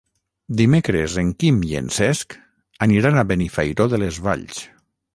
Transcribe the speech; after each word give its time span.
Dimecres 0.61 1.17
en 1.23 1.29
Quim 1.43 1.59
i 1.73 1.77
en 1.81 1.93
Cesc 1.99 2.39
aniran 2.89 3.23
a 3.23 3.29
Benifairó 3.35 3.91
de 3.97 4.05
les 4.07 4.23
Valls. 4.31 4.69